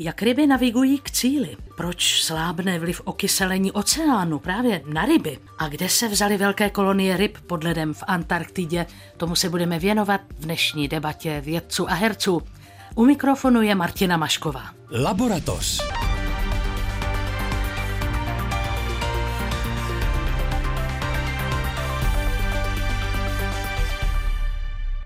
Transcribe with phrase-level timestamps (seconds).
[0.00, 1.56] Jak ryby navigují k cíli?
[1.76, 5.38] Proč slábne vliv okyselení oceánu právě na ryby?
[5.58, 8.86] A kde se vzaly velké kolonie ryb pod ledem v Antarktidě?
[9.16, 12.42] Tomu se budeme věnovat v dnešní debatě vědců a herců.
[12.94, 14.64] U mikrofonu je Martina Mašková.
[15.02, 15.97] Laboratoř.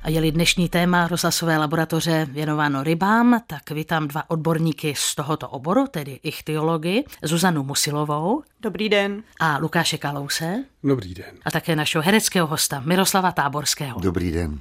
[0.04, 5.86] A je-li dnešní téma rozhlasové laboratoře věnováno rybám, tak vítám dva odborníky z tohoto oboru,
[5.90, 8.42] tedy ichtyology, Zuzanu Musilovou.
[8.60, 9.22] Dobrý den.
[9.40, 10.64] A Lukáše Kalouse.
[10.84, 11.34] Dobrý den.
[11.44, 14.00] A také našeho hereckého hosta Miroslava Táborského.
[14.00, 14.60] Dobrý den.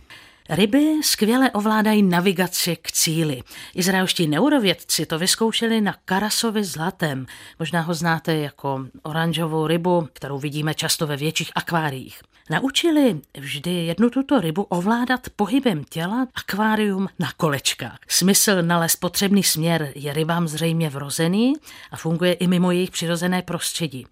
[0.51, 3.43] Ryby skvěle ovládají navigaci k cíli.
[3.75, 7.25] Izraelští neurovědci to vyzkoušeli na karasovi zlatem.
[7.59, 12.21] Možná ho znáte jako oranžovou rybu, kterou vidíme často ve větších akváriích.
[12.49, 17.97] Naučili vždy jednu tuto rybu ovládat pohybem těla akvárium na kolečkách.
[18.07, 21.53] Smysl nalézt potřebný směr je rybám zřejmě vrozený
[21.91, 24.07] a funguje i mimo jejich přirozené prostředí.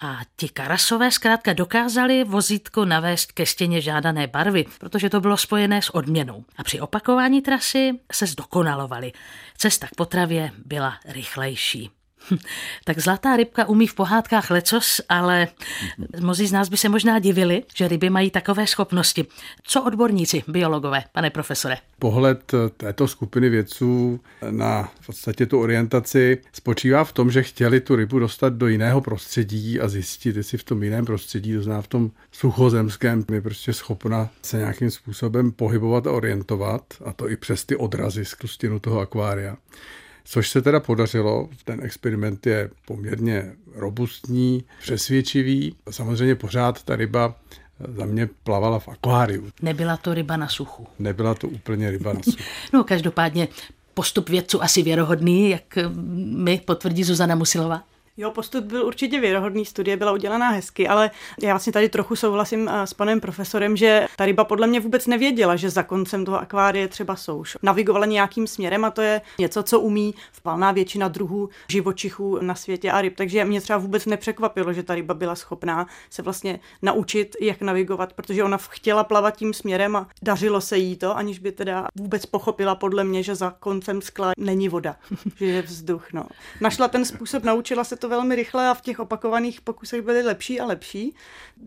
[0.00, 5.82] A ti karasové zkrátka dokázali vozítko navést ke stěně žádané barvy, protože to bylo spojené
[5.82, 6.44] s odměnou.
[6.56, 9.12] A při opakování trasy se zdokonalovali.
[9.56, 11.90] Cesta k potravě byla rychlejší.
[12.84, 15.48] Tak zlatá rybka umí v pohádkách lecos, ale
[16.20, 19.26] mnozí z nás by se možná divili, že ryby mají takové schopnosti.
[19.62, 21.76] Co odborníci, biologové, pane profesore?
[21.98, 27.96] Pohled této skupiny vědců na v podstatě tu orientaci spočívá v tom, že chtěli tu
[27.96, 31.88] rybu dostat do jiného prostředí a zjistit, jestli v tom jiném prostředí, to znamená v
[31.88, 37.64] tom suchozemském, je prostě schopna se nějakým způsobem pohybovat a orientovat, a to i přes
[37.64, 38.36] ty odrazy z
[38.80, 39.56] toho akvária.
[40.24, 45.76] Což se teda podařilo, ten experiment je poměrně robustní, přesvědčivý.
[45.90, 47.34] Samozřejmě pořád ta ryba
[47.96, 49.50] za mě plavala v akváriu.
[49.62, 50.86] Nebyla to ryba na suchu.
[50.98, 52.38] Nebyla to úplně ryba na suchu.
[52.72, 53.48] no každopádně
[53.94, 55.78] postup vědců asi věrohodný, jak
[56.24, 57.82] mi potvrdí Zuzana Musilová.
[58.20, 61.10] Jo, postup byl určitě věrohodný, studie byla udělaná hezky, ale
[61.42, 65.06] já vlastně tady trochu souhlasím eh, s panem profesorem, že ta ryba podle mě vůbec
[65.06, 67.56] nevěděla, že za koncem toho akvárie třeba souš.
[67.62, 72.90] Navigovala nějakým směrem a to je něco, co umí valná většina druhů živočichů na světě
[72.90, 73.16] a ryb.
[73.16, 78.12] Takže mě třeba vůbec nepřekvapilo, že ta ryba byla schopná se vlastně naučit, jak navigovat,
[78.12, 82.26] protože ona chtěla plavat tím směrem a dařilo se jí to, aniž by teda vůbec
[82.26, 84.96] pochopila podle mě, že za koncem skla není voda,
[85.36, 86.12] že je vzduch.
[86.12, 86.24] No.
[86.60, 90.60] Našla ten způsob, naučila se to velmi rychle a v těch opakovaných pokusech byly lepší
[90.60, 91.14] a lepší.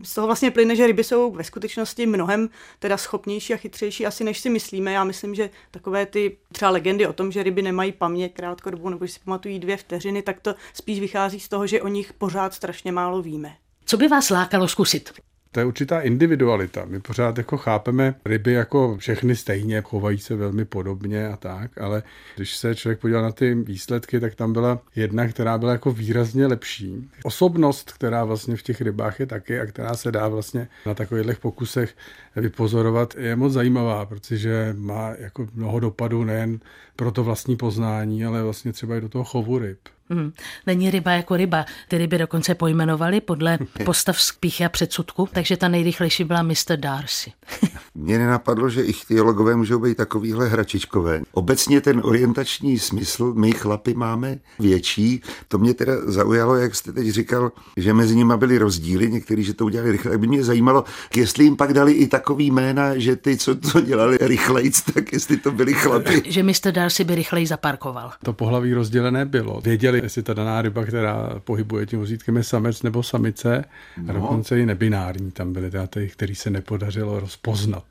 [0.02, 4.24] Z toho vlastně plyne, že ryby jsou ve skutečnosti mnohem teda schopnější a chytřejší asi
[4.24, 4.92] než si myslíme.
[4.92, 9.06] Já myslím, že takové ty třeba legendy o tom, že ryby nemají paměť krátkodobou nebo
[9.06, 12.54] že si pamatují dvě vteřiny, tak to spíš vychází z toho, že o nich pořád
[12.54, 13.56] strašně málo víme.
[13.84, 15.12] Co by vás lákalo zkusit?
[15.54, 16.84] To je určitá individualita.
[16.84, 22.02] My pořád jako chápeme ryby jako všechny stejně, chovají se velmi podobně a tak, ale
[22.36, 26.46] když se člověk podíval na ty výsledky, tak tam byla jedna, která byla jako výrazně
[26.46, 27.10] lepší.
[27.24, 31.38] Osobnost, která vlastně v těch rybách je taky a která se dá vlastně na takových
[31.38, 31.94] pokusech
[32.36, 36.60] vypozorovat, je moc zajímavá, protože má jako mnoho dopadů nejen
[36.96, 39.78] pro to vlastní poznání, ale vlastně třeba i do toho chovu ryb.
[40.10, 40.32] Hmm.
[40.66, 41.64] Není ryba jako ryba.
[41.88, 46.76] Ty ryby dokonce pojmenovali podle postav z píchy a předsudku, takže ta nejrychlejší byla Mr.
[46.76, 47.32] Darcy.
[47.94, 51.20] Mně nenapadlo, že i teologové můžou být takovýhle hračičkové.
[51.32, 55.22] Obecně ten orientační smysl my chlapi máme větší.
[55.48, 59.54] To mě teda zaujalo, jak jste teď říkal, že mezi nimi byly rozdíly, někteří, že
[59.54, 60.10] to udělali rychle.
[60.10, 60.84] Tak by mě zajímalo,
[61.16, 65.36] jestli jim pak dali i takový jména, že ty, co to dělali rychlejc, tak jestli
[65.36, 66.22] to byli chlapi.
[66.26, 66.70] Že Mr.
[66.70, 68.12] Darcy by rychleji zaparkoval.
[68.22, 69.60] To pohlaví rozdělené bylo.
[69.60, 73.64] Věděli věděli, jestli ta daná ryba, která pohybuje tím vozítkem, je samec nebo samice.
[74.02, 74.10] No.
[74.10, 77.84] A dokonce i nebinární tam byly, teda ty, který se nepodařilo rozpoznat.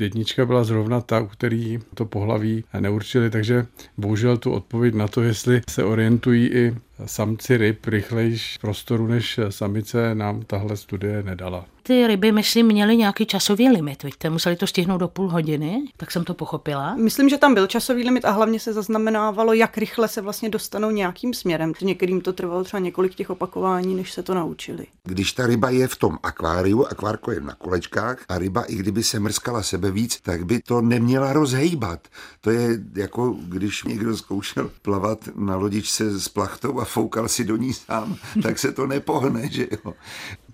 [0.00, 3.66] Jednička byla zrovna ta, u který to pohlaví neurčili, takže
[3.96, 6.74] bohužel tu odpověď na to, jestli se orientují i
[7.06, 13.26] samci ryb rychlejš prostoru než samice, nám tahle studie nedala ty ryby, myslím, měly nějaký
[13.26, 16.96] časový limit, víte, museli to stihnout do půl hodiny, tak jsem to pochopila.
[16.96, 20.90] Myslím, že tam byl časový limit a hlavně se zaznamenávalo, jak rychle se vlastně dostanou
[20.90, 21.72] nějakým směrem.
[21.82, 24.86] Některým to trvalo třeba několik těch opakování, než se to naučili.
[25.04, 29.02] Když ta ryba je v tom akváriu, akvárko je na kolečkách a ryba, i kdyby
[29.02, 32.08] se mrskala sebe víc, tak by to neměla rozhejbat.
[32.40, 37.56] To je jako když někdo zkoušel plavat na lodičce s plachtou a foukal si do
[37.56, 39.94] ní sám, tak se to nepohne, že jo.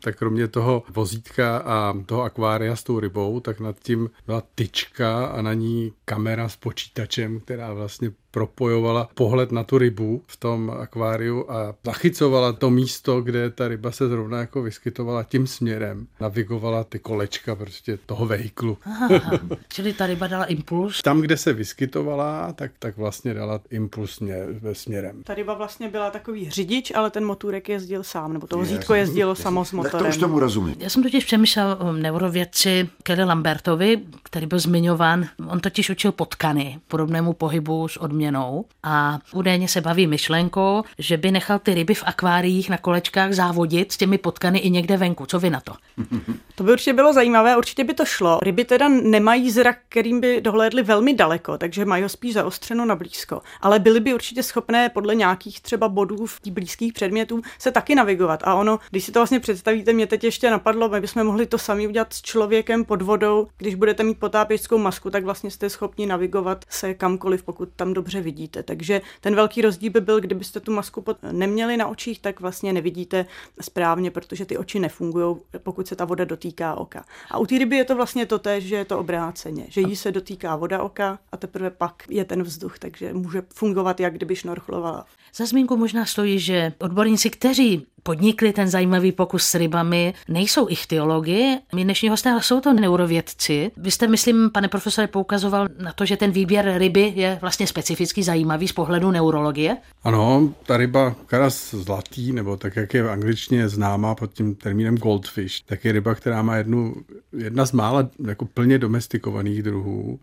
[0.03, 5.27] Tak kromě toho vozítka a toho akvária s tou rybou, tak nad tím byla tyčka
[5.27, 10.71] a na ní kamera s počítačem, která vlastně propojovala pohled na tu rybu v tom
[10.71, 16.07] akváriu a zachycovala to místo, kde ta ryba se zrovna jako vyskytovala tím směrem.
[16.21, 18.79] Navigovala ty kolečka prostě toho vehiklu.
[18.85, 19.09] Aha,
[19.69, 21.03] čili ta ryba dala impuls?
[21.03, 25.23] Tam, kde se vyskytovala, tak, tak vlastně dala impuls mě, ve směrem.
[25.23, 29.35] Ta ryba vlastně byla takový řidič, ale ten motorek jezdil sám, nebo to vozítko jezdilo
[29.35, 30.05] samo s motorem.
[30.05, 30.75] Tak to už tomu rozumím.
[30.79, 35.29] Já jsem totiž přemýšlel o neurovědci Kelly Lambertovi, který byl zmiňován.
[35.49, 41.31] On totiž učil potkany, podobnému pohybu s odměnou a údajně se baví myšlenkou, že by
[41.31, 45.27] nechal ty ryby v akváriích na kolečkách závodit s těmi potkany i někde venku.
[45.27, 45.73] Co vy na to?
[46.59, 48.39] To by určitě bylo zajímavé, určitě by to šlo.
[48.43, 52.97] Ryby teda nemají zrak, kterým by dohlédli velmi daleko, takže mají ho spíš zaostřeno na
[52.97, 53.41] blízko.
[53.61, 57.95] Ale byly by určitě schopné podle nějakých třeba bodů v těch blízkých předmětů se taky
[57.95, 58.41] navigovat.
[58.45, 61.59] A ono, když si to vlastně představíte, mě teď ještě napadlo, my bychom mohli to
[61.59, 63.47] sami udělat s člověkem pod vodou.
[63.59, 68.21] Když budete mít potápěčskou masku, tak vlastně jste schopni navigovat se kamkoliv, pokud tam dobře
[68.21, 68.63] vidíte.
[68.63, 71.17] Takže ten velký rozdíl by byl, kdybyste tu masku pod...
[71.33, 73.27] neměli na očích, tak vlastně nevidíte
[73.61, 77.05] správně, protože ty oči nefungují, pokud se ta voda dotýká oka.
[77.31, 79.97] A u té ryby je to vlastně to tež, že je to obráceně, že jí
[79.97, 84.37] se dotýká voda oka a teprve pak je ten vzduch, takže může fungovat, jak kdyby
[84.37, 85.07] šnorchlovala.
[85.35, 91.59] Za zmínku možná stojí, že odborníci, kteří podnikli ten zajímavý pokus s rybami, nejsou ichtyologi.
[91.75, 93.71] My dnešní hosté jsou to neurovědci.
[93.77, 98.23] Vy jste, myslím, pane profesore, poukazoval na to, že ten výběr ryby je vlastně specificky
[98.23, 99.77] zajímavý z pohledu neurologie?
[100.05, 104.97] Ano, ta ryba karas zlatý, nebo tak, jak je v angličtině známá pod tím termínem
[104.97, 106.95] goldfish, tak je ryba, která má jednu,
[107.39, 110.19] jedna z mála jako plně domestikovaných druhů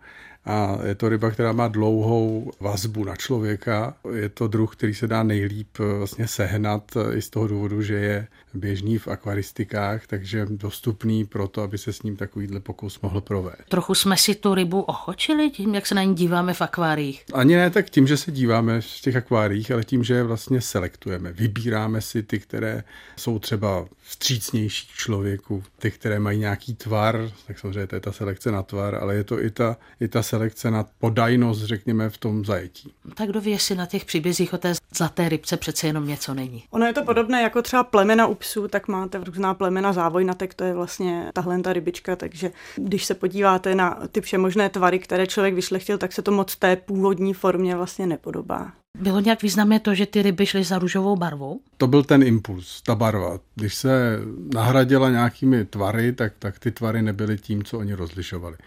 [0.46, 3.94] a je to ryba, která má dlouhou vazbu na člověka.
[4.14, 7.82] Je to druh, který se dá nejlíp eh, vlastně sehnat eh, i z toho důvodu,
[7.82, 13.02] že je běžný v akvaristikách, takže dostupný pro to, aby se s ním takovýhle pokus
[13.02, 13.70] mohl provést.
[13.70, 17.26] Trochu jsme si tu rybu ochočili tím, jak se na ní díváme v akváriích?
[17.34, 20.62] Ani ne tak tím, že se díváme v těch akváriích, ale tím, že je vlastně
[20.62, 21.32] selektujeme.
[21.32, 22.84] Vybíráme si ty, které
[23.16, 28.12] jsou třeba vstřícnější k člověku, ty, které mají nějaký tvar, tak samozřejmě to je ta
[28.12, 30.35] selekce na tvar, ale je to i ta, i ta selekce
[30.70, 32.94] na podajnost, řekněme, v tom zajetí.
[33.16, 36.64] Tak kdo ví, jestli na těch příbězích o té zlaté rybce přece jenom něco není.
[36.70, 40.64] Ono je to podobné jako třeba plemena u psů, tak máte různá plemena závojnatek, to
[40.64, 45.54] je vlastně tahle ta rybička, takže když se podíváte na ty všemožné tvary, které člověk
[45.54, 48.72] vyšlechtil, tak se to moc té původní formě vlastně nepodobá.
[49.00, 51.60] Bylo nějak významné to, že ty ryby šly za růžovou barvou?
[51.78, 53.40] To byl ten impuls, ta barva.
[53.56, 54.20] Když se
[54.54, 58.58] nahradila nějakými tvary, tak, tak ty tvary nebyly tím, co oni rozlišovali.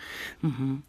[0.44, 0.80] Mm-hmm.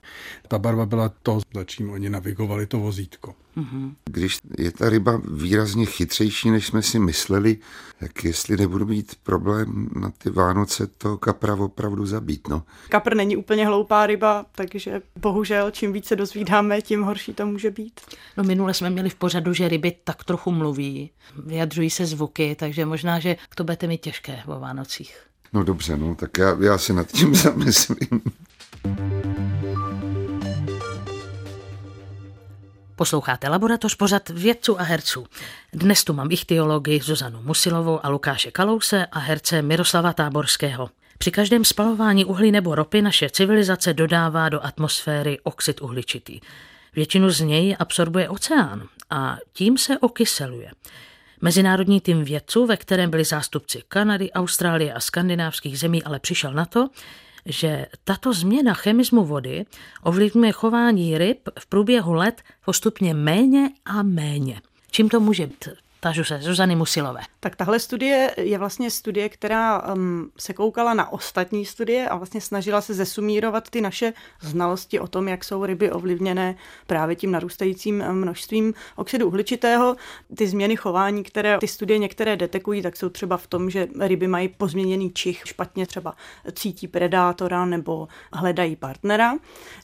[0.48, 3.36] Ta barva byla to, za čím oni navigovali to vozítko.
[3.58, 3.94] Mm-hmm.
[4.06, 7.58] Když je ta ryba výrazně chytřejší, než jsme si mysleli,
[8.00, 12.48] tak jestli nebudu mít problém na ty Vánoce to kapra opravdu zabít.
[12.48, 12.64] No.
[12.90, 18.02] Kapr není úplně hloupá ryba, takže bohužel čím více dozvídáme, tím horší to může být.
[18.38, 21.12] No minule jsme měli v pořadu, že ryby tak trochu mluví,
[21.46, 25.18] vyjadřují se zvuky, takže možná, že to budete mít těžké o Vánocích.
[25.54, 28.22] No dobře, no, tak já, já si nad tím zamyslím.
[33.00, 35.26] Posloucháte Laboratoř pořad vědců a herců.
[35.74, 40.90] Dnes tu mám ichtyologii Zuzanu Musilovou a Lukáše Kalouse a herce Miroslava Táborského.
[41.18, 46.40] Při každém spalování uhlí nebo ropy naše civilizace dodává do atmosféry oxid uhličitý.
[46.96, 50.72] Většinu z něj absorbuje oceán a tím se okyseluje.
[51.42, 56.66] Mezinárodní tým vědců, ve kterém byli zástupci Kanady, Austrálie a skandinávských zemí, ale přišel na
[56.66, 56.90] to,
[57.50, 59.66] že tato změna chemismu vody
[60.04, 64.62] ovlivňuje chování ryb v průběhu let postupně méně a méně.
[64.92, 65.70] Čím to může být?
[66.02, 67.22] Tážu se, Zuzany Musilové.
[67.40, 72.42] Tak tahle studie je vlastně studie, která um, se koukala na ostatní studie a vlastně
[72.42, 76.56] snažila se zesumírovat ty naše znalosti o tom, jak jsou ryby ovlivněné
[76.88, 79.96] právě tím narůstajícím um, množstvím oxidu uhličitého.
[80.38, 84.28] Ty změny chování, které ty studie některé detekují, tak jsou třeba v tom, že ryby
[84.28, 86.16] mají pozměněný čich, špatně třeba
[86.54, 89.34] cítí predátora nebo hledají partnera.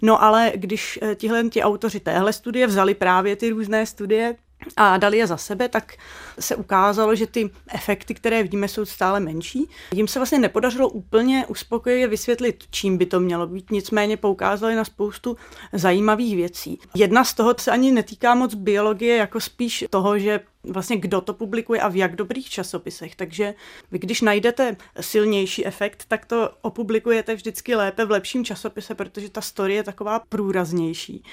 [0.02, 4.36] No ale když eh, tihle ti autoři téhle studie vzali právě ty různé studie,
[4.78, 5.94] a dali je za sebe, tak
[6.40, 9.70] se ukázalo, že ty efekty, které vidíme, jsou stále menší.
[9.94, 14.86] Jim se vlastně nepodařilo úplně uspokojivě vysvětlit, čím by to mělo být, nicméně poukázali na
[14.86, 15.38] spoustu
[15.74, 16.80] zajímavých věcí.
[16.96, 21.34] Jedna z toho se ani netýká moc biologie, jako spíš toho, že vlastně kdo to
[21.34, 23.16] publikuje a v jak dobrých časopisech.
[23.16, 23.54] Takže
[23.92, 29.42] vy, když najdete silnější efekt, tak to opublikujete vždycky lépe v lepším časopise, protože ta
[29.42, 31.24] story je taková průraznější.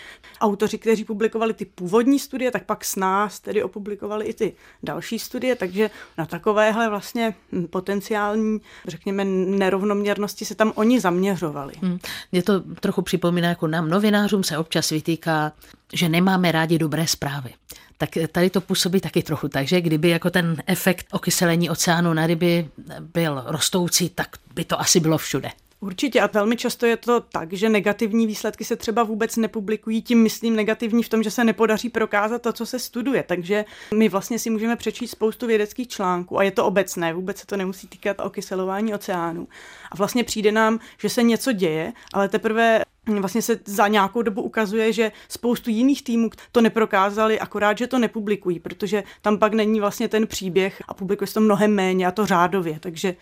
[0.41, 5.19] Autoři, kteří publikovali ty původní studie, tak pak s nás tedy opublikovali i ty další
[5.19, 7.35] studie, takže na takovéhle vlastně
[7.71, 11.75] potenciální, řekněme, nerovnoměrnosti se tam oni zaměřovali.
[11.81, 11.99] Hmm.
[12.45, 15.53] To trochu připomíná, jako nám novinářům se občas vytýká,
[15.93, 17.55] že nemáme rádi dobré zprávy
[18.03, 22.27] tak tady to působí taky trochu tak, že kdyby jako ten efekt okyselení oceánu na
[22.27, 22.69] ryby
[23.01, 25.51] byl rostoucí, tak by to asi bylo všude.
[25.83, 30.23] Určitě a velmi často je to tak, že negativní výsledky se třeba vůbec nepublikují, tím
[30.23, 33.25] myslím negativní v tom, že se nepodaří prokázat to, co se studuje.
[33.29, 37.47] Takže my vlastně si můžeme přečíst spoustu vědeckých článků a je to obecné, vůbec se
[37.47, 39.49] to nemusí týkat okyselování oceánu.
[39.93, 44.43] A vlastně přijde nám, že se něco děje, ale teprve Vlastně se za nějakou dobu
[44.43, 49.81] ukazuje, že spoustu jiných týmů to neprokázali, akorát, že to nepublikují, protože tam pak není
[49.81, 53.17] vlastně ten příběh a publikuje se to mnohem méně a to řádově, takže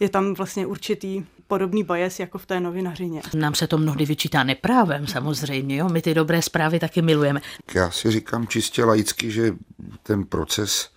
[0.00, 3.22] je tam vlastně určitý podobný bias jako v té novinařině.
[3.34, 5.88] Nám se to mnohdy vyčítá neprávem samozřejmě, jo?
[5.88, 7.40] my ty dobré zprávy taky milujeme.
[7.74, 9.54] Já si říkám čistě laicky, že
[10.02, 10.90] ten proces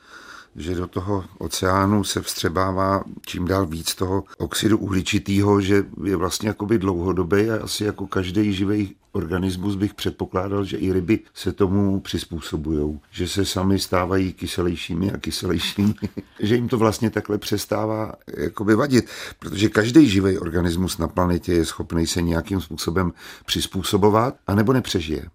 [0.56, 6.48] že do toho oceánu se vstřebává čím dál víc toho oxidu uhličitého, že je vlastně
[6.48, 12.00] jakoby dlouhodobý a asi jako každý živý organismus bych předpokládal, že i ryby se tomu
[12.00, 15.94] přizpůsobují, že se sami stávají kyselějšími a kyselějšími,
[16.40, 21.66] že jim to vlastně takhle přestává jakoby vadit, protože každý živý organismus na planetě je
[21.66, 23.14] schopný se nějakým způsobem
[23.46, 25.26] přizpůsobovat a nebo nepřežije.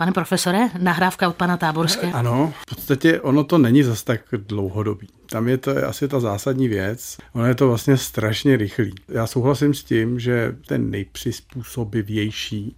[0.00, 2.12] Pane profesore, nahrávka od pana Táborské.
[2.12, 5.08] Ano, v podstatě ono to není zas tak dlouhodobý.
[5.30, 7.16] Tam je to asi ta zásadní věc.
[7.32, 8.94] Ono je to vlastně strašně rychlý.
[9.08, 12.76] Já souhlasím s tím, že ten nejpřizpůsobivější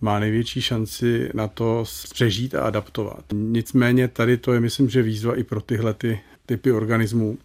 [0.00, 3.24] má největší šanci na to přežít a adaptovat.
[3.32, 7.38] Nicméně tady to je, myslím, že výzva i pro tyhle ty typy organismů,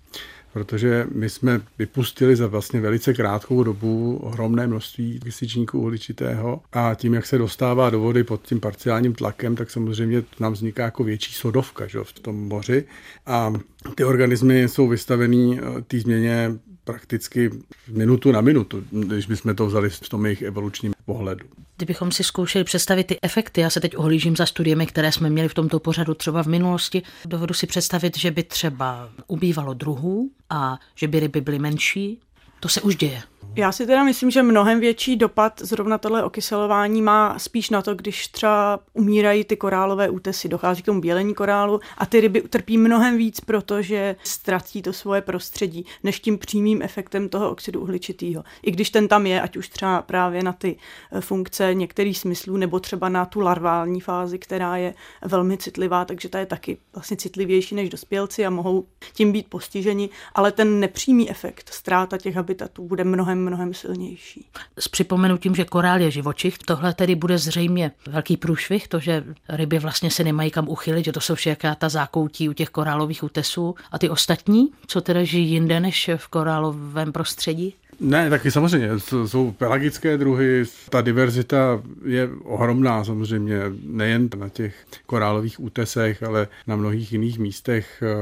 [0.54, 7.14] protože my jsme vypustili za vlastně velice krátkou dobu ohromné množství kysličníku uhličitého a tím,
[7.14, 11.34] jak se dostává do vody pod tím parciálním tlakem, tak samozřejmě nám vzniká jako větší
[11.34, 12.86] sodovka že, v tom moři.
[13.26, 13.54] A
[13.96, 16.52] ty organismy jsou vystavený eh, té změně
[16.84, 17.50] prakticky
[17.92, 21.46] minutu na minutu, když bychom to vzali v tom jejich evolučním pohledu.
[21.78, 25.50] Kdybychom si zkoušeli představit ty efekty, já se teď ohlížím za studiemi, které jsme měli
[25.50, 30.80] v tomto pořadu třeba v minulosti, dovedu si představit, že by třeba ubývalo druhů a
[30.96, 32.20] že by ryby byly menší.
[32.60, 33.22] To se už děje.
[33.58, 37.96] Já si teda myslím, že mnohem větší dopad zrovna tohle okyselování má spíš na to,
[37.96, 42.78] když třeba umírají ty korálové útesy, dochází k tomu bělení korálu a ty ryby utrpí
[42.78, 48.44] mnohem víc, protože ztratí to svoje prostředí, než tím přímým efektem toho oxidu uhličitého.
[48.64, 50.76] I když ten tam je, ať už třeba právě na ty
[51.12, 54.94] eh, funkce některých smyslů, nebo třeba na tu larvální fázi, která je
[55.26, 60.10] velmi citlivá, takže ta je taky vlastně citlivější než dospělci a mohou tím být postiženi,
[60.36, 64.46] ale ten nepřímý efekt, ztráta těch habitatů bude mnohem mnohem silnější.
[64.80, 69.80] S připomenutím, že korál je živočich, tohle tedy bude zřejmě velký průšvih, to, že ryby
[69.80, 73.76] vlastně se nemají kam uchylit, že to jsou všechna ta zákoutí u těch korálových útesů.
[73.92, 77.74] A ty ostatní, co teda žijí jinde než v korálovém prostředí?
[78.00, 78.90] Ne, taky samozřejmě.
[79.26, 84.76] Jsou pelagické druhy, ta diverzita je ohromná samozřejmě, nejen na těch
[85.06, 88.16] korálových útesech, ale na mnohých jiných místech eh,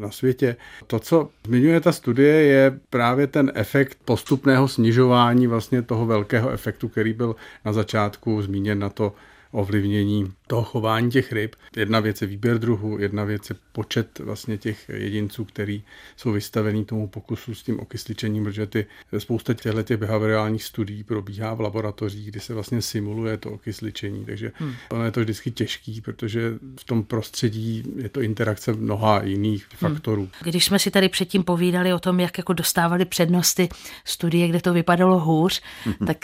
[0.00, 0.56] na světě.
[0.86, 6.88] To, co zmiňuje ta studie, je právě ten efekt postupného snižování vlastně toho velkého efektu,
[6.88, 9.12] který byl na začátku zmíněn na to
[9.52, 11.56] ovlivnění toho chování těch ryb.
[11.76, 15.82] Jedna věc je výběr druhu, jedna věc je počet vlastně těch jedinců, který
[16.16, 18.86] jsou vystavený tomu pokusu s tím okysličením, protože ty,
[19.18, 24.52] spousta těchto těch behaviorálních studií probíhá v laboratořích, kdy se vlastně simuluje to okysličení, takže
[24.54, 24.74] hmm.
[24.90, 29.92] ono je to vždycky těžký, protože v tom prostředí je to interakce mnoha jiných hmm.
[29.92, 30.28] faktorů.
[30.42, 33.68] Když jsme si tady předtím povídali o tom, jak jako dostávali přednosti
[34.04, 36.06] studie, kde to vypadalo hůř, hmm.
[36.06, 36.16] tak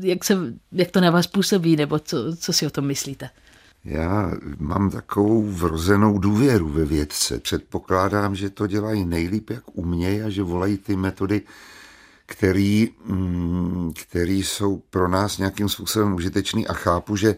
[0.00, 3.30] jak, se, jak to na vás působí, nebo co, co si o tom myslíte?
[3.84, 7.40] Já mám takovou vrozenou důvěru ve vědce.
[7.40, 11.42] Předpokládám, že to dělají nejlíp, jak umějí a že volají ty metody,
[12.26, 17.36] který, mm, který jsou pro nás nějakým způsobem užitečný a chápu, že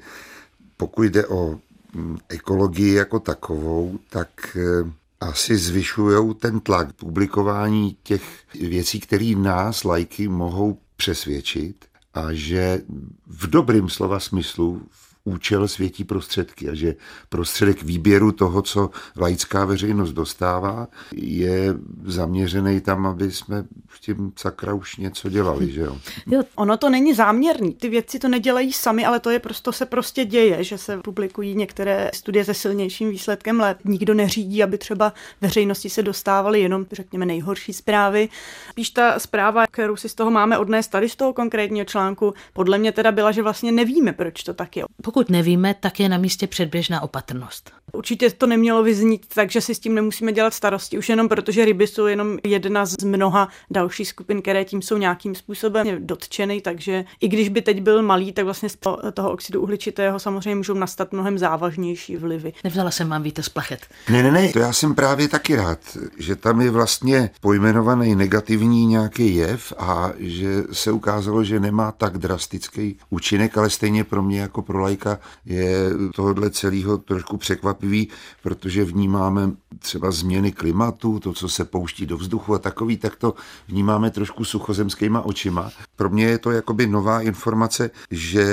[0.77, 1.59] pokud jde o
[1.95, 8.23] mm, ekologii jako takovou, tak eh, asi zvyšují ten tlak publikování těch
[8.61, 11.88] věcí, které nás, lajky, mohou přesvědčit
[12.19, 12.83] a že
[13.31, 14.83] v dobrým slova smyslu,
[15.29, 16.95] účel světí prostředky a že
[17.29, 24.75] prostředek výběru toho, co laická veřejnost dostává, je zaměřený tam, aby jsme s tím sakra
[24.75, 25.99] už něco dělali, že jo?
[26.27, 26.43] jo?
[26.55, 30.25] Ono to není záměrný, ty věci to nedělají sami, ale to je prostě se prostě
[30.25, 33.79] děje, že se publikují některé studie se silnějším výsledkem let.
[33.85, 38.29] Nikdo neřídí, aby třeba veřejnosti se dostávaly jenom, řekněme, nejhorší zprávy.
[38.71, 42.79] Spíš ta zpráva, kterou si z toho máme odnést tady z toho konkrétního článku, podle
[42.79, 44.85] mě teda byla, že vlastně nevíme, proč to tak je.
[45.03, 47.71] Pokud nevíme, tak je na místě předběžná opatrnost.
[47.93, 51.65] Určitě to nemělo vyznít tak, že si s tím nemusíme dělat starosti, už jenom protože
[51.65, 57.05] ryby jsou jenom jedna z mnoha dalších skupin, které tím jsou nějakým způsobem dotčeny, takže
[57.21, 58.77] i když by teď byl malý, tak vlastně z
[59.15, 62.53] toho oxidu uhličitého samozřejmě můžou nastat mnohem závažnější vlivy.
[62.65, 63.87] Nevzala jsem vám víte splachet.
[64.11, 65.79] Ne, ne, ne, to já jsem právě taky rád,
[66.19, 72.19] že tam je vlastně pojmenovaný negativní nějaký jev a že se ukázalo, že nemá tak
[72.19, 75.08] drastický účinek, ale stejně pro mě jako pro lajka
[75.47, 78.09] je tohle celého trošku překvapivý,
[78.43, 83.35] protože vnímáme třeba změny klimatu, to, co se pouští do vzduchu a takový, tak to
[83.69, 85.71] vnímáme trošku suchozemskýma očima.
[85.97, 88.47] Pro mě je to jakoby nová informace, že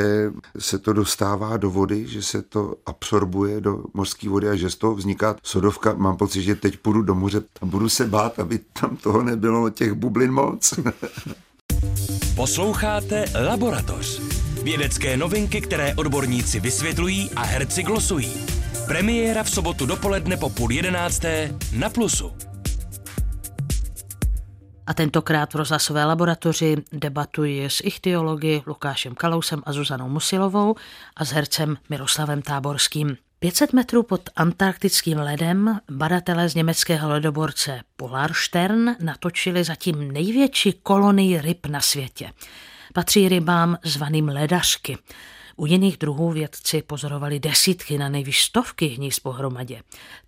[0.59, 4.75] se to dostává do vody, že se to absorbuje do mořské vody a že z
[4.75, 5.93] toho vzniká sodovka.
[5.93, 9.69] Mám pocit, že teď půjdu do moře a budu se bát, aby tam toho nebylo
[9.69, 10.73] těch bublin moc.
[12.35, 14.44] Posloucháte Laboratoř.
[14.65, 18.33] Vědecké novinky, které odborníci vysvětlují a herci glosují.
[18.87, 22.33] Premiéra v sobotu dopoledne po půl jedenácté na Plusu.
[24.87, 30.75] A tentokrát v rozhlasové laboratoři debatuji s ichtiology Lukášem Kalousem a Zuzanou Musilovou
[31.15, 33.17] a s hercem Miroslavem Táborským.
[33.39, 41.65] 500 metrů pod antarktickým ledem badatelé z německého ledoborce Polarstern natočili zatím největší kolonii ryb
[41.65, 42.31] na světě.
[42.95, 44.97] Patří rybám zvaným ledařky.
[45.55, 49.81] U jiných druhů vědci pozorovali desítky na nejvíc stovky hnízd pohromadě.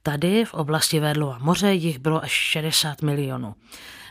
[0.04, 3.56] Tady v oblasti Vedlova moře jich bylo až 60 milionů.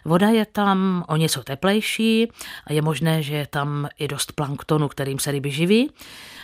[0.06, 2.32] Voda je tam o něco teplejší
[2.66, 5.90] a je možné, že je tam i dost planktonu, kterým se ryby živí.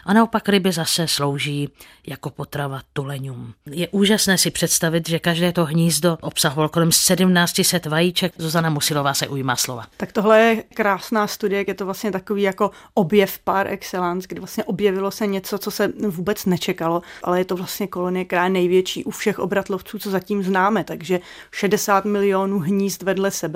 [0.05, 1.69] A naopak ryby zase slouží
[2.07, 3.55] jako potrava tuleňům.
[3.67, 8.33] Je úžasné si představit, že každé to hnízdo obsahovalo kolem 1700 vajíček.
[8.39, 9.87] Zuzana Musilová se ujímá slova.
[9.97, 14.65] Tak tohle je krásná studie, je to vlastně takový jako objev par excellence, kdy vlastně
[14.65, 19.05] objevilo se něco, co se vůbec nečekalo, ale je to vlastně kolonie, která je největší
[19.05, 23.52] u všech obratlovců, co zatím známe, takže 60 milionů hnízd vedle sebe.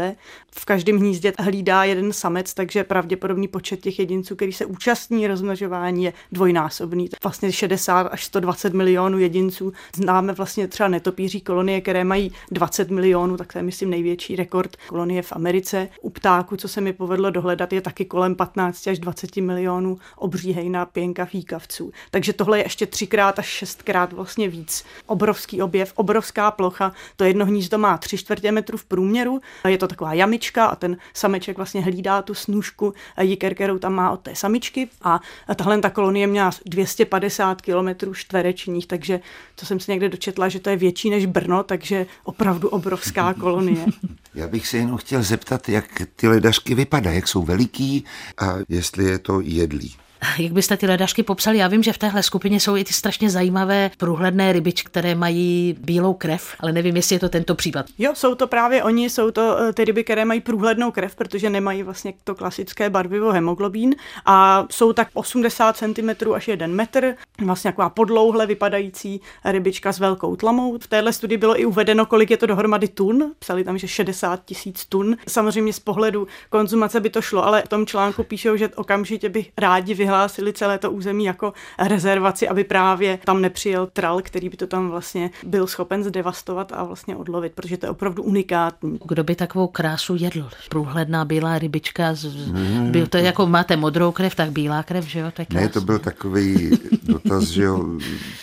[0.51, 6.05] V každém hnízdě hlídá jeden samec, takže pravděpodobný počet těch jedinců, který se účastní rozmnožování,
[6.05, 7.09] je dvojnásobný.
[7.23, 9.73] Vlastně 60 až 120 milionů jedinců.
[9.95, 14.77] Známe vlastně třeba netopíří kolonie, které mají 20 milionů, tak to je myslím největší rekord
[14.87, 15.89] kolonie v Americe.
[16.01, 20.53] U ptáku, co se mi povedlo dohledat, je taky kolem 15 až 20 milionů obří
[20.53, 21.93] hejna pěnka fíkavců.
[22.11, 24.85] Takže tohle je ještě třikrát až šestkrát vlastně víc.
[25.07, 26.93] Obrovský objev, obrovská plocha.
[27.17, 29.41] To jedno hnízdo má tři čtvrtě metru v průměru.
[29.69, 34.11] Je to taková jamička a ten sameček vlastně hlídá tu snůžku jiker, kterou tam má
[34.11, 34.89] od té samičky.
[35.03, 35.21] A
[35.57, 39.21] tahle ta kolonie měla 250 km čtverečních, takže
[39.55, 43.87] to jsem si někde dočetla, že to je větší než Brno, takže opravdu obrovská kolonie.
[44.35, 48.05] Já bych se jenom chtěl zeptat, jak ty ledařky vypadají, jak jsou veliký
[48.39, 50.06] a jestli je to jedlý.
[50.39, 51.59] Jak byste ty ledašky popsali?
[51.59, 55.77] Já vím, že v téhle skupině jsou i ty strašně zajímavé průhledné rybičky, které mají
[55.81, 57.87] bílou krev, ale nevím, jestli je to tento případ.
[57.99, 61.51] Jo, jsou to právě oni, jsou to eh, ty ryby, které mají průhlednou krev, protože
[61.51, 63.95] nemají vlastně to klasické barvivo hemoglobín
[64.27, 70.37] a jsou tak 80 cm až 1 metr, vlastně taková podlouhle vypadající rybička s velkou
[70.37, 70.79] tlamou.
[70.79, 74.45] V téhle studii bylo i uvedeno, kolik je to dohromady tun, psali tam, že 60
[74.45, 75.17] tisíc tun.
[75.29, 79.47] Samozřejmě z pohledu konzumace by to šlo, ale v tom článku píšou, že okamžitě by
[79.59, 84.67] rádi vyhlásili celé to území jako rezervaci, aby právě tam nepřijel tral, který by to
[84.67, 88.99] tam vlastně byl schopen zdevastovat a vlastně odlovit, protože to je opravdu unikátní.
[89.05, 90.49] Kdo by takovou krásu jedl?
[90.69, 92.91] Průhledná bílá rybička, z, hmm.
[92.91, 95.31] byl to jako máte modrou krev, tak bílá krev, že jo?
[95.31, 96.71] To ne, to byl takový
[97.03, 97.85] dotaz, že jo,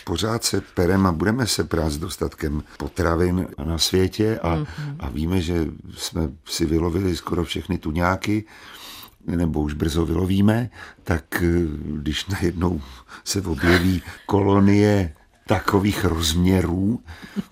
[0.05, 4.95] pořád se perem a budeme se prát s dostatkem potravin na světě a, mm-hmm.
[4.99, 5.65] a víme, že
[5.97, 8.43] jsme si vylovili skoro všechny tuňáky,
[9.27, 10.69] nebo už brzo vylovíme,
[11.03, 11.47] tak eh,
[11.85, 12.81] když najednou
[13.23, 15.13] se objeví kolonie
[15.47, 16.99] takových rozměrů,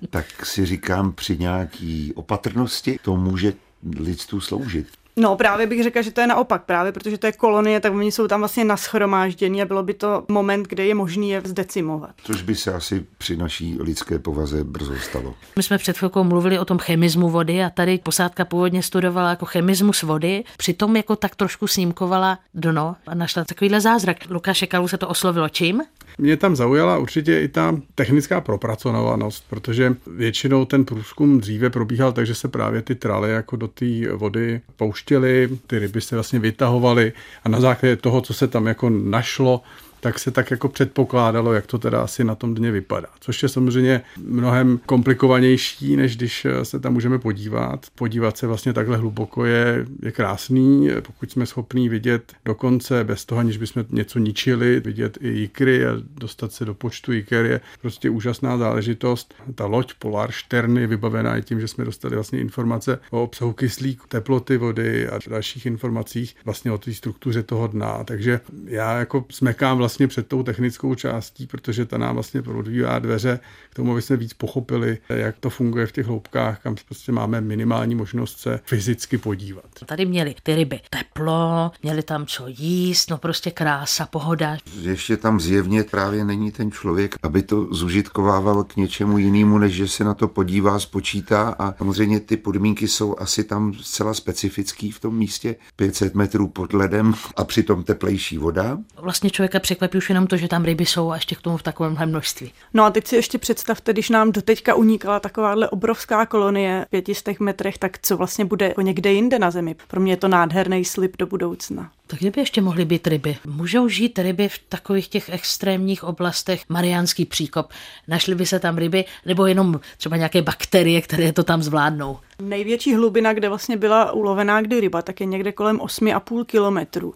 [0.10, 3.54] tak si říkám při nějaký opatrnosti to může
[4.00, 4.88] lidstvu sloužit.
[5.16, 8.12] No právě bych řekla, že to je naopak, právě protože to je kolonie, tak oni
[8.12, 12.10] jsou tam vlastně naschromážděni a bylo by to moment, kde je možný je zdecimovat.
[12.24, 15.34] Což by se asi při naší lidské povaze brzo stalo.
[15.56, 19.46] My jsme před chvilkou mluvili o tom chemismu vody a tady posádka původně studovala jako
[19.46, 24.18] chemismus vody, přitom jako tak trošku snímkovala dno a našla takovýhle zázrak.
[24.30, 25.82] Lukáše Kalu se to oslovilo čím?
[26.18, 32.26] Mě tam zaujala určitě i ta technická propracovanost, protože většinou ten průzkum dříve probíhal tak,
[32.26, 37.14] že se právě ty traly jako do té vody pouštěly, ty ryby se vlastně vytahovaly
[37.44, 39.62] a na základě toho, co se tam jako našlo,
[40.02, 43.08] tak se tak jako předpokládalo, jak to teda asi na tom dně vypadá.
[43.20, 47.86] Což je samozřejmě mnohem komplikovanější, než když se tam můžeme podívat.
[47.96, 53.40] Podívat se vlastně takhle hluboko je, je krásný, pokud jsme schopní vidět dokonce bez toho,
[53.40, 58.10] aniž bychom něco ničili, vidět i jikry a dostat se do počtu jiker je prostě
[58.10, 59.34] úžasná záležitost.
[59.56, 63.54] Ta loď Polar Stern je vybavená i tím, že jsme dostali vlastně informace o obsahu
[63.54, 68.04] kyslíku, teploty vody a dalších informacích vlastně o té struktuře toho dna.
[68.04, 73.00] Takže já jako smekám vlastně vlastně před tou technickou částí, protože ta nám vlastně odvívá
[73.00, 77.12] dveře k tomu, aby jsme víc pochopili, jak to funguje v těch hloubkách, kam prostě
[77.12, 79.66] máme minimální možnost se fyzicky podívat.
[79.86, 84.58] Tady měli ty ryby teplo, měli tam co jíst, no prostě krása, pohoda.
[84.82, 89.88] Ještě tam zjevně právě není ten člověk, aby to zužitkovával k něčemu jinému, než že
[89.88, 95.00] se na to podívá, spočítá a samozřejmě ty podmínky jsou asi tam zcela specifický v
[95.00, 98.78] tom místě, 500 metrů pod ledem a přitom teplejší voda.
[99.02, 101.64] Vlastně člověka překvapí už jenom to, že tam ryby jsou a ještě k tomu v
[101.64, 102.52] takovém množství.
[102.74, 107.40] No a teď si ještě představte, když nám doteďka unikala takováhle obrovská kolonie v pětistech
[107.40, 109.76] metrech, tak co vlastně bude jako někde jinde na Zemi.
[109.88, 111.92] Pro mě je to nádherný slib do budoucna.
[112.08, 113.38] Tak kde by ještě mohly být ryby?
[113.46, 117.72] Můžou žít ryby v takových těch extrémních oblastech, Mariánský příkop.
[118.08, 122.20] Našly by se tam ryby, nebo jenom třeba nějaké bakterie, které to tam zvládnou?
[122.42, 127.14] Největší hlubina, kde vlastně byla ulovená kdy ryba, tak je někde kolem 8,5 kilometrů.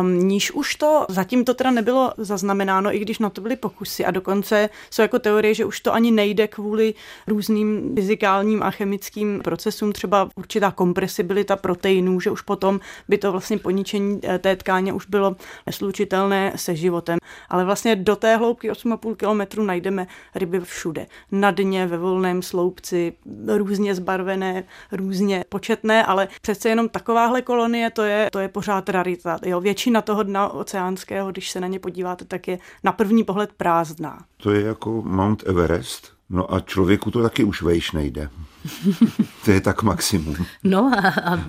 [0.00, 4.04] Um, níž už to, zatím to teda nebylo zaznamenáno, i když na to byly pokusy
[4.04, 6.94] a dokonce jsou jako teorie, že už to ani nejde kvůli
[7.26, 13.58] různým fyzikálním a chemickým procesům, třeba určitá kompresibilita proteinů, že už potom by to vlastně
[13.58, 17.18] poničení eh, té tkáně už bylo neslučitelné se životem.
[17.48, 21.06] Ale vlastně do té hloubky 8,5 kilometrů najdeme ryby všude.
[21.32, 23.12] Na dně, ve volném sloupci,
[23.46, 24.59] různě zbarvené,
[24.92, 29.38] různě početné, ale přece jenom takováhle kolonie, to je, to je pořád rarita.
[29.44, 29.60] Jo?
[29.60, 34.24] Většina toho dna oceánského, když se na ně podíváte, tak je na první pohled prázdná.
[34.36, 38.28] To je jako Mount Everest, no a člověku to taky už vejš nejde.
[39.44, 40.36] to je tak maximum.
[40.64, 41.44] No a, a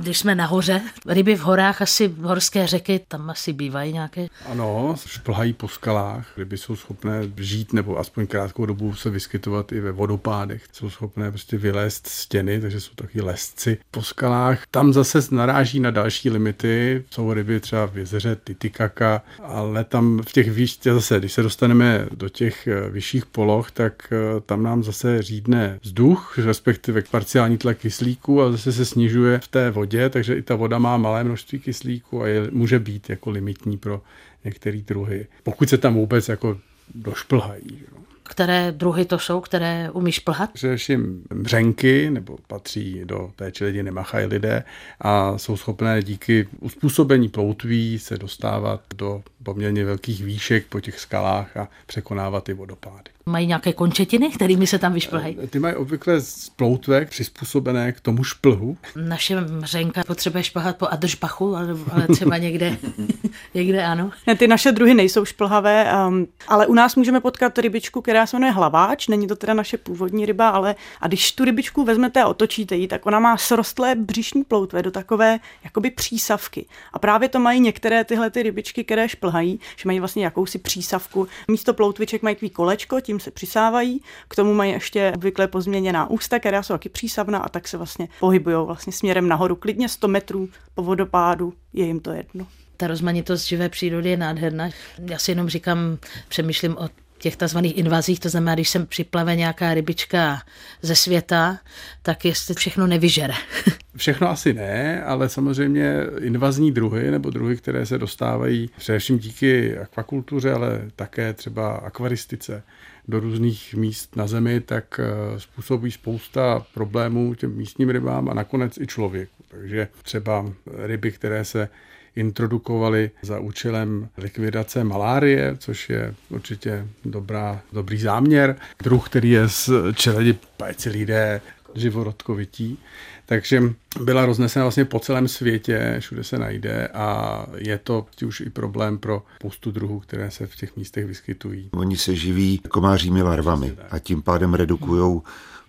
[0.00, 4.26] když jsme nahoře, ryby v horách, asi horské řeky, tam asi bývají nějaké?
[4.46, 6.38] Ano, šplhají po skalách.
[6.38, 10.64] Ryby jsou schopné žít nebo aspoň krátkou dobu se vyskytovat i ve vodopádech.
[10.72, 14.66] Jsou schopné prostě vylézt stěny, takže jsou taky lesci po skalách.
[14.70, 17.04] Tam zase naráží na další limity.
[17.10, 22.06] Jsou ryby třeba v jezeře Titikaka, ale tam v těch výš, zase, když se dostaneme
[22.14, 27.78] do těch eh, vyšších poloh, tak eh, tam nám zase řídne vzduch, respektive parciální tlak
[27.78, 31.58] kyslíku a zase se snižuje v té vodě, takže i ta voda má malé množství
[31.58, 34.02] kyslíku a je, může být jako limitní pro
[34.44, 36.58] některé druhy, pokud se tam vůbec jako
[36.94, 37.78] došplhají.
[37.78, 37.86] Že?
[38.22, 40.52] Které druhy to jsou, které umíš plhat?
[40.52, 44.64] Především mřenky, nebo patří do té čeledi nemachají lidé
[45.00, 51.56] a jsou schopné díky uspůsobení ploutví se dostávat do poměrně velkých výšek po těch skalách
[51.56, 53.10] a překonávat ty vodopády.
[53.26, 55.36] Mají nějaké končetiny, kterými se tam vyšplhají?
[55.50, 58.76] Ty mají obvykle sploutvek přizpůsobené k tomu šplhu.
[58.96, 62.76] Naše mřenka potřebuje šplhat po Adržbachu, ale, ale třeba někde,
[63.54, 64.10] někde ano.
[64.26, 68.36] Ne, ty naše druhy nejsou šplhavé, um, ale u nás můžeme potkat rybičku, která se
[68.36, 72.26] jmenuje hlaváč, není to teda naše původní ryba, ale a když tu rybičku vezmete a
[72.26, 76.66] otočíte ji, tak ona má srostlé břišní ploutve do takové jakoby přísavky.
[76.92, 79.31] A právě to mají některé tyhle ty rybičky, které šplhají,
[79.76, 81.28] že mají vlastně jakousi přísavku.
[81.48, 86.38] Místo ploutviček mají takový kolečko, tím se přisávají, k tomu mají ještě obvykle pozměněná ústa,
[86.38, 89.56] která jsou taky přísavná a tak se vlastně pohybují vlastně směrem nahoru.
[89.56, 94.70] Klidně 100 metrů po vodopádu je jim to jedno ta rozmanitost živé přírody je nádherná.
[95.10, 96.88] Já si jenom říkám, přemýšlím o
[97.22, 97.58] těch tzv.
[97.62, 100.42] invazích, to znamená, když sem připlave nějaká rybička
[100.82, 101.58] ze světa,
[102.02, 103.34] tak jestli všechno nevyžere.
[103.96, 110.52] Všechno asi ne, ale samozřejmě invazní druhy nebo druhy, které se dostávají především díky akvakultuře,
[110.52, 112.62] ale také třeba akvaristice
[113.08, 118.78] do různých míst na zemi, tak eh, způsobují spousta problémů těm místním rybám a nakonec
[118.78, 119.44] i člověku.
[119.48, 121.68] Takže třeba ryby, které se
[122.16, 128.56] introdukovali za účelem likvidace malárie, což je určitě dobrá, dobrý záměr.
[128.82, 131.40] Druh, který je z čeledi paecilidé
[131.74, 132.78] živorodkovití,
[133.26, 133.62] takže
[134.00, 138.98] byla roznesena vlastně po celém světě, všude se najde a je to už i problém
[138.98, 141.70] pro spoustu druhů, které se v těch místech vyskytují.
[141.72, 145.20] Oni se živí komářími larvami a tím pádem redukují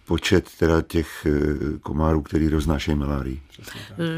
[0.05, 3.41] počet teda těch eh, komárů, který roznášejí malárii.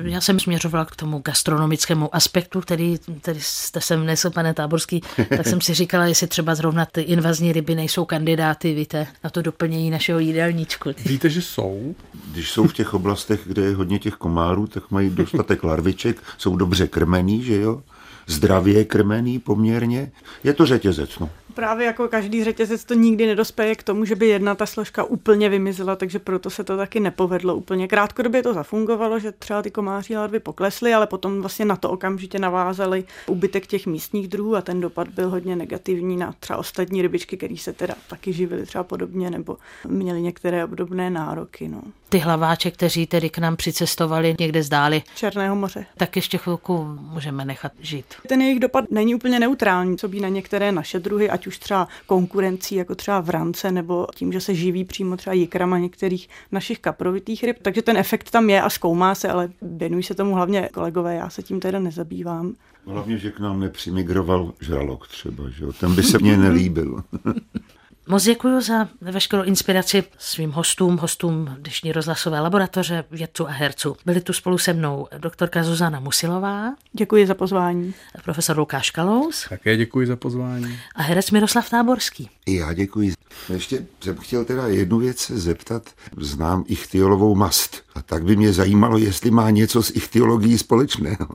[0.03, 5.47] Já jsem směřovala k tomu gastronomickému aspektu, který, který jste sem vnesl, pane Táborský, tak
[5.47, 9.89] jsem si říkala, jestli třeba zrovna ty invazní ryby nejsou kandidáty, víte, na to doplnění
[9.89, 10.89] našeho jídelníčku.
[11.05, 11.95] Víte, že jsou?
[12.31, 16.55] Když jsou v těch oblastech, kde je hodně těch komárů, tak mají dostatek larviček, jsou
[16.55, 17.81] dobře krmený, že jo?
[18.27, 20.11] Zdravě krmený poměrně.
[20.43, 24.27] Je to řetězec, no právě jako každý řetězec to nikdy nedospěje k tomu, že by
[24.27, 27.87] jedna ta složka úplně vymizela, takže proto se to taky nepovedlo úplně.
[27.87, 32.39] Krátkodobě to zafungovalo, že třeba ty komáří larvy poklesly, ale potom vlastně na to okamžitě
[32.39, 37.37] navázali ubytek těch místních druhů a ten dopad byl hodně negativní na třeba ostatní rybičky,
[37.37, 41.67] které se teda taky živily třeba podobně nebo měly některé obdobné nároky.
[41.67, 41.81] No.
[42.09, 45.85] Ty hlaváče, kteří tedy k nám přicestovali někde zdáli Černého moře.
[45.97, 48.05] Tak ještě chvilku můžeme nechat žít.
[48.27, 51.88] Ten jejich dopad není úplně neutrální, co by na některé naše druhy, ať už třeba
[52.05, 56.79] konkurencí, jako třeba v rance, nebo tím, že se živí přímo třeba jikrama některých našich
[56.79, 57.58] kaprovitých ryb.
[57.62, 61.29] Takže ten efekt tam je a zkoumá se, ale věnují se tomu hlavně kolegové, já
[61.29, 62.53] se tím teda nezabývám.
[62.86, 65.73] Hlavně, že k nám nepřimigroval žralok třeba, že jo?
[65.73, 67.03] ten by se mně nelíbil.
[68.07, 73.95] Moc děkuji za veškerou inspiraci svým hostům, hostům dnešní rozhlasové laboratoře, vědců a herců.
[74.05, 76.75] Byli tu spolu se mnou doktorka Zuzana Musilová.
[76.93, 77.93] Děkuji za pozvání.
[78.23, 79.45] Profesor Lukáš Kalous.
[79.49, 80.79] Také děkuji za pozvání.
[80.95, 82.29] A herec Miroslav Táborský.
[82.45, 83.13] I já děkuji.
[83.53, 85.89] Ještě jsem chtěl teda jednu věc zeptat.
[86.17, 87.83] Znám ichtiolovou mast.
[87.95, 91.27] A tak by mě zajímalo, jestli má něco s ichtiologií společného.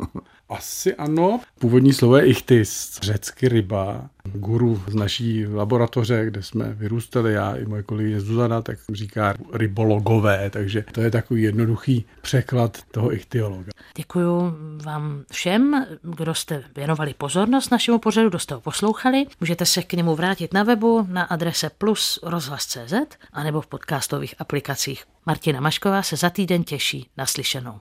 [0.50, 1.40] Asi ano.
[1.58, 4.10] Původní slovo je ichtis, řecky ryba.
[4.24, 10.50] Guru z naší laboratoře, kde jsme vyrůstali, já i moje kolegyně Zuzana, tak říká rybologové,
[10.50, 13.72] takže to je takový jednoduchý překlad toho ichtiologa.
[13.96, 19.26] Děkuji vám všem, kdo jste věnovali pozornost našemu pořadu, kdo jste ho poslouchali.
[19.40, 22.94] Můžete se k němu vrátit na webu na adrese plus rozhlas.cz
[23.32, 25.04] anebo v podcastových aplikacích.
[25.26, 27.80] Martina Mašková se za týden těší naslyšenou.